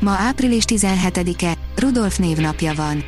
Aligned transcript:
Ma 0.00 0.10
április 0.10 0.64
17-e, 0.66 1.52
Rudolf 1.76 2.18
névnapja 2.18 2.74
van. 2.74 3.04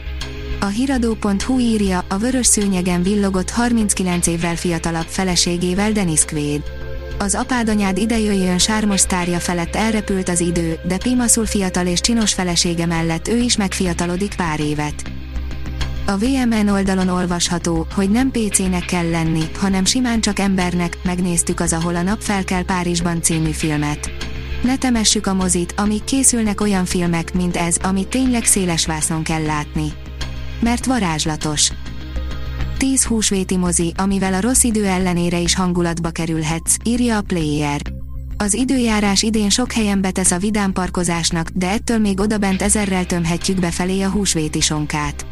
A 0.60 0.66
hiradó.hu 0.66 1.58
írja, 1.58 2.04
a 2.08 2.18
vörös 2.18 2.46
szőnyegen 2.46 3.02
villogott 3.02 3.50
39 3.50 4.26
évvel 4.26 4.56
fiatalabb 4.56 5.06
feleségével 5.06 5.92
Dennis 5.92 6.24
Quaid. 6.24 6.62
Az 7.18 7.34
apádanyád 7.34 7.98
idejöjjön 7.98 8.58
sármos 8.58 9.00
sztárja 9.00 9.38
felett 9.38 9.76
elrepült 9.76 10.28
az 10.28 10.40
idő, 10.40 10.78
de 10.86 10.96
Pimaszul 10.96 11.46
fiatal 11.46 11.86
és 11.86 12.00
csinos 12.00 12.32
felesége 12.32 12.86
mellett 12.86 13.28
ő 13.28 13.36
is 13.36 13.56
megfiatalodik 13.56 14.34
pár 14.34 14.60
évet. 14.60 15.02
A 16.06 16.16
VMN 16.16 16.68
oldalon 16.68 17.08
olvasható, 17.08 17.86
hogy 17.94 18.10
nem 18.10 18.30
PC-nek 18.30 18.84
kell 18.84 19.10
lenni, 19.10 19.42
hanem 19.58 19.84
simán 19.84 20.20
csak 20.20 20.38
embernek, 20.38 20.98
megnéztük 21.02 21.60
az 21.60 21.72
Ahol 21.72 21.96
a 21.96 22.02
nap 22.02 22.20
felkel 22.20 22.62
Párizsban 22.62 23.22
című 23.22 23.50
filmet. 23.50 24.31
Ne 24.62 24.76
temessük 24.76 25.26
a 25.26 25.34
mozit, 25.34 25.74
amíg 25.76 26.04
készülnek 26.04 26.60
olyan 26.60 26.84
filmek, 26.84 27.34
mint 27.34 27.56
ez, 27.56 27.76
amit 27.82 28.08
tényleg 28.08 28.44
széles 28.44 28.86
vászon 28.86 29.22
kell 29.22 29.42
látni. 29.42 29.92
Mert 30.60 30.86
varázslatos. 30.86 31.70
10 32.76 33.04
húsvéti 33.04 33.56
mozi, 33.56 33.92
amivel 33.96 34.34
a 34.34 34.40
rossz 34.40 34.62
idő 34.62 34.86
ellenére 34.86 35.38
is 35.38 35.54
hangulatba 35.54 36.10
kerülhetsz, 36.10 36.76
írja 36.84 37.16
a 37.16 37.22
Player. 37.22 37.80
Az 38.36 38.54
időjárás 38.54 39.22
idén 39.22 39.50
sok 39.50 39.72
helyen 39.72 40.00
betesz 40.00 40.30
a 40.30 40.38
vidám 40.38 40.72
parkozásnak, 40.72 41.48
de 41.54 41.70
ettől 41.70 41.98
még 41.98 42.20
odabent 42.20 42.62
ezerrel 42.62 43.06
tömhetjük 43.06 43.60
befelé 43.60 44.02
a 44.02 44.10
húsvéti 44.10 44.60
sonkát. 44.60 45.26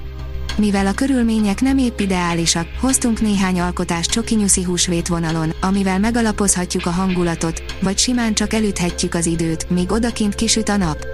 Mivel 0.57 0.87
a 0.87 0.93
körülmények 0.93 1.61
nem 1.61 1.79
épp 1.79 2.01
ideálisak, 2.01 2.67
hoztunk 2.81 3.21
néhány 3.21 3.61
alkotást 3.61 4.11
csokinyuszi 4.11 4.63
húsvét 4.63 5.09
vonalon, 5.09 5.53
amivel 5.61 5.99
megalapozhatjuk 5.99 6.87
a 6.87 6.91
hangulatot, 6.91 7.63
vagy 7.81 7.99
simán 7.99 8.35
csak 8.35 8.53
elüthetjük 8.53 9.15
az 9.15 9.27
időt, 9.27 9.71
míg 9.71 9.93
odakint 9.93 10.35
kisüt 10.35 10.69
a 10.69 10.77
nap. 10.77 11.07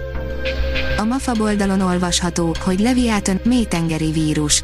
A 0.98 1.04
MAFA 1.04 1.32
oldalon 1.38 1.80
olvasható, 1.80 2.54
hogy 2.64 2.80
Leviathan 2.80 3.40
mélytengeri 3.44 4.10
vírus. 4.10 4.62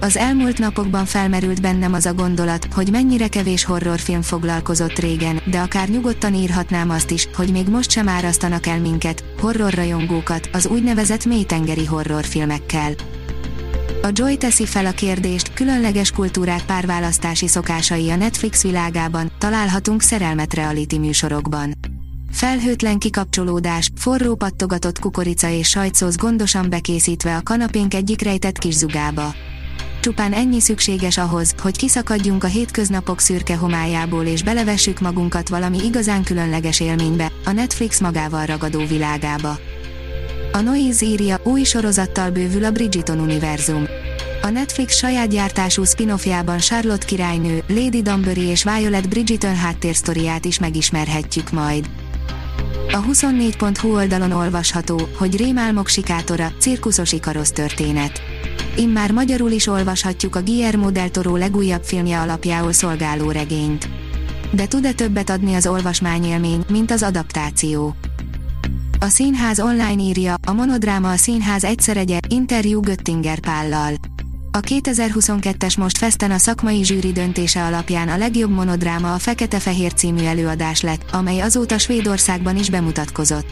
Az 0.00 0.16
elmúlt 0.16 0.58
napokban 0.58 1.04
felmerült 1.04 1.60
bennem 1.60 1.92
az 1.92 2.06
a 2.06 2.14
gondolat, 2.14 2.66
hogy 2.74 2.90
mennyire 2.90 3.28
kevés 3.28 3.64
horrorfilm 3.64 4.22
foglalkozott 4.22 4.98
régen, 4.98 5.40
de 5.44 5.58
akár 5.58 5.88
nyugodtan 5.88 6.34
írhatnám 6.34 6.90
azt 6.90 7.10
is, 7.10 7.28
hogy 7.34 7.50
még 7.50 7.68
most 7.68 7.90
sem 7.90 8.08
árasztanak 8.08 8.66
el 8.66 8.80
minket, 8.80 9.24
horrorrajongókat, 9.40 10.48
az 10.52 10.66
úgynevezett 10.66 11.24
mélytengeri 11.24 11.84
horrorfilmekkel. 11.84 12.92
A 14.02 14.10
Joy 14.12 14.36
teszi 14.36 14.66
fel 14.66 14.86
a 14.86 14.90
kérdést, 14.90 15.52
különleges 15.54 16.10
kultúrák 16.10 16.64
párválasztási 16.64 17.48
szokásai 17.48 18.10
a 18.10 18.16
Netflix 18.16 18.62
világában, 18.62 19.32
találhatunk 19.38 20.02
szerelmet 20.02 20.54
reality 20.54 20.98
műsorokban. 20.98 21.72
Felhőtlen 22.32 22.98
kikapcsolódás, 22.98 23.90
forró 23.96 24.34
pattogatott 24.34 24.98
kukorica 24.98 25.48
és 25.48 25.68
sajtszósz 25.68 26.16
gondosan 26.16 26.70
bekészítve 26.70 27.36
a 27.36 27.42
kanapénk 27.42 27.94
egyik 27.94 28.22
rejtett 28.22 28.58
kis 28.58 28.74
zugába. 28.74 29.34
Csupán 30.00 30.32
ennyi 30.32 30.60
szükséges 30.60 31.18
ahhoz, 31.18 31.54
hogy 31.62 31.76
kiszakadjunk 31.76 32.44
a 32.44 32.46
hétköznapok 32.46 33.20
szürke 33.20 33.56
homályából 33.56 34.24
és 34.24 34.42
belevessük 34.42 35.00
magunkat 35.00 35.48
valami 35.48 35.78
igazán 35.84 36.22
különleges 36.22 36.80
élménybe, 36.80 37.32
a 37.44 37.50
Netflix 37.50 38.00
magával 38.00 38.46
ragadó 38.46 38.86
világába. 38.86 39.58
A 40.52 40.60
Noise 40.60 41.06
írja, 41.06 41.40
új 41.42 41.62
sorozattal 41.62 42.30
bővül 42.30 42.64
a 42.64 42.70
Bridgerton 42.70 43.20
univerzum. 43.20 43.86
A 44.42 44.48
Netflix 44.48 44.96
saját 44.96 45.28
gyártású 45.28 45.84
spin-offjában 45.84 46.58
Charlotte 46.58 47.06
királynő, 47.06 47.62
Lady 47.68 48.02
Danbury 48.02 48.40
és 48.40 48.64
Violet 48.64 49.08
Bridgerton 49.08 49.56
háttérsztoriát 49.56 50.44
is 50.44 50.58
megismerhetjük 50.58 51.50
majd. 51.50 51.90
A 52.92 53.04
24.hu 53.04 53.94
oldalon 53.94 54.32
olvasható, 54.32 55.08
hogy 55.16 55.36
rémálmok 55.36 55.88
sikátora, 55.88 56.52
cirkuszos 56.58 57.12
ikarosz 57.12 57.50
történet. 57.50 58.22
Immár 58.76 59.12
magyarul 59.12 59.50
is 59.50 59.66
olvashatjuk 59.66 60.36
a 60.36 60.42
Guillermo 60.42 60.90
del 60.90 61.10
Toro 61.10 61.36
legújabb 61.36 61.84
filmje 61.84 62.20
alapjául 62.20 62.72
szolgáló 62.72 63.30
regényt. 63.30 63.88
De 64.52 64.66
tud-e 64.66 64.92
többet 64.92 65.30
adni 65.30 65.54
az 65.54 65.66
olvasmányélmény, 65.66 66.64
mint 66.68 66.90
az 66.90 67.02
adaptáció? 67.02 67.94
A 69.02 69.08
színház 69.08 69.60
online 69.60 70.02
írja, 70.02 70.34
a 70.46 70.52
monodráma 70.52 71.10
a 71.10 71.16
színház 71.16 71.64
egyszeregye, 71.64 72.18
interjú 72.28 72.80
Göttinger 72.80 73.38
Pállal. 73.38 73.94
A 74.52 74.60
2022-es 74.60 75.78
Most 75.78 75.98
Festen 75.98 76.30
a 76.30 76.38
szakmai 76.38 76.84
zsűri 76.84 77.12
döntése 77.12 77.64
alapján 77.64 78.08
a 78.08 78.16
legjobb 78.16 78.50
monodráma 78.50 79.14
a 79.14 79.18
Fekete-Fehér 79.18 79.94
című 79.94 80.24
előadás 80.24 80.80
lett, 80.80 81.04
amely 81.12 81.40
azóta 81.40 81.78
Svédországban 81.78 82.56
is 82.56 82.70
bemutatkozott. 82.70 83.46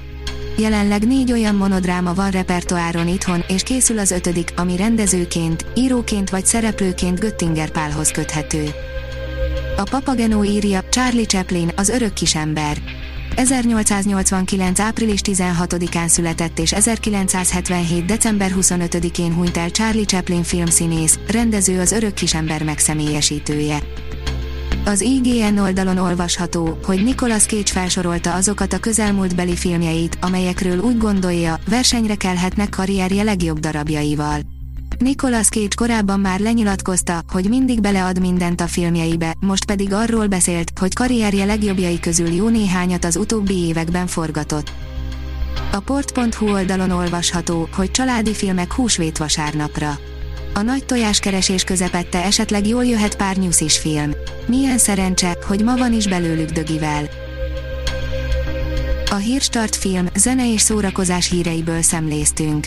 Jelenleg 0.59 1.07
négy 1.07 1.33
olyan 1.33 1.55
monodráma 1.55 2.15
van 2.15 2.31
repertoáron 2.31 3.09
itthon, 3.09 3.45
és 3.49 3.63
készül 3.63 3.99
az 3.99 4.11
ötödik, 4.11 4.53
ami 4.57 4.77
rendezőként, 4.77 5.67
íróként 5.75 6.31
vagy 6.31 6.47
szereplőként 6.47 7.21
Göttinger 7.21 7.71
Pálhoz 7.71 8.11
köthető. 8.11 8.71
A 9.77 9.83
Papageno 9.91 10.45
írja, 10.45 10.81
Charlie 10.89 11.27
Chaplin, 11.27 11.71
az 11.77 11.89
örök 11.89 12.13
kisember. 12.13 12.79
1889. 13.38 14.81
április 14.81 15.21
16-án 15.22 16.09
született 16.09 16.59
és 16.59 16.72
1977. 16.72 18.04
december 18.04 18.53
25-én 18.60 19.34
hunyt 19.34 19.56
el 19.56 19.71
Charlie 19.71 20.04
Chaplin 20.04 20.43
filmszínész, 20.43 21.19
rendező 21.28 21.81
az 21.81 21.93
örök 21.93 22.15
kisember 22.15 22.62
megszemélyesítője. 22.62 23.78
Az 24.84 25.00
IGN 25.00 25.59
oldalon 25.59 25.99
olvasható, 25.99 26.78
hogy 26.84 27.03
Nicolas 27.03 27.47
Cage 27.47 27.72
felsorolta 27.72 28.34
azokat 28.34 28.72
a 28.72 28.78
közelmúltbeli 28.78 29.56
filmjeit, 29.56 30.19
amelyekről 30.20 30.78
úgy 30.78 30.99
gondolja, 30.99 31.59
versenyre 31.69 32.15
kelhetnek 32.15 32.69
karrierje 32.69 33.22
legjobb 33.22 33.59
darabjaival. 33.59 34.58
Nicolas 34.99 35.49
Cage 35.49 35.75
korábban 35.77 36.21
már 36.21 36.41
lenyilatkozta, 36.41 37.21
hogy 37.33 37.49
mindig 37.49 37.81
belead 37.81 38.21
mindent 38.21 38.61
a 38.61 38.67
filmjeibe, 38.67 39.35
most 39.41 39.65
pedig 39.65 39.93
arról 39.93 40.27
beszélt, 40.27 40.71
hogy 40.79 40.95
karrierje 40.95 41.45
legjobbjai 41.45 42.01
közül 42.01 42.29
jó 42.29 42.49
néhányat 42.49 43.05
az 43.05 43.17
utóbbi 43.17 43.55
években 43.55 44.07
forgatott. 44.07 44.73
A 45.73 45.81
port.hu 45.81 46.53
oldalon 46.53 46.91
olvasható, 46.91 47.69
hogy 47.73 47.91
családi 47.91 48.35
filmek 48.35 48.73
húsvét 48.73 49.19
vasárnapra. 49.19 49.99
A 50.55 50.63
nagy 50.63 50.85
tojáskeresés 50.85 51.65
közepette 51.65 52.25
esetleg 52.25 52.67
jól 52.67 52.85
jöhet 52.85 53.17
pár 53.17 53.37
nyuszis 53.37 53.79
film. 53.79 54.11
Milyen 54.47 54.79
szerencse, 54.79 55.37
hogy 55.47 55.65
ma 55.65 55.77
van 55.77 55.93
is 55.93 56.07
belőlük 56.07 56.51
dögivel. 56.51 57.09
A 59.11 59.15
Hírstart 59.15 59.77
film, 59.77 60.07
zene 60.15 60.53
és 60.53 60.61
szórakozás 60.61 61.31
híreiből 61.31 61.83
szemléztünk. 61.83 62.67